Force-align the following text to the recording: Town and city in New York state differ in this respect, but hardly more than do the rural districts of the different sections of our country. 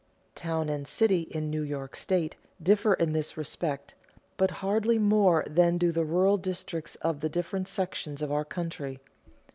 Town 0.33 0.67
and 0.67 0.87
city 0.87 1.27
in 1.29 1.51
New 1.51 1.61
York 1.61 1.95
state 1.95 2.35
differ 2.59 2.95
in 2.95 3.13
this 3.13 3.37
respect, 3.37 3.93
but 4.35 4.49
hardly 4.65 4.97
more 4.97 5.45
than 5.47 5.77
do 5.77 5.91
the 5.91 6.03
rural 6.05 6.37
districts 6.37 6.95
of 7.03 7.19
the 7.19 7.29
different 7.29 7.67
sections 7.67 8.23
of 8.23 8.31
our 8.31 8.43
country. 8.43 8.99